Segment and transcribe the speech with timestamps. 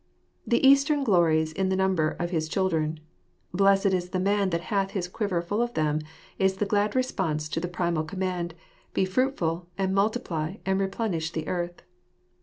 [0.51, 3.01] —The Eastern glories in the number of his children.
[3.53, 5.99] "Blessed is the man that hath his quiver full of them,"
[6.39, 8.55] is the glad response to the primal command,"
[8.95, 11.83] Be fruitful, and multiply, and replenish the earth."